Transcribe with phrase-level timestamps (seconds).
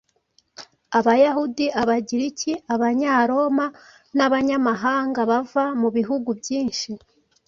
[0.97, 3.65] Abayahudi, Abagiriki, Abanyaroma
[4.15, 6.89] n’abanyamahanga bava mu bihugu byinshi